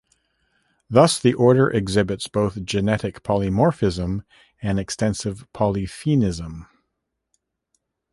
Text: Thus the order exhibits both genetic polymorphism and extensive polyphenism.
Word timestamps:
Thus 0.89 1.19
the 1.19 1.35
order 1.35 1.69
exhibits 1.69 2.27
both 2.27 2.65
genetic 2.65 3.21
polymorphism 3.21 4.23
and 4.59 4.79
extensive 4.79 5.45
polyphenism. 5.53 6.65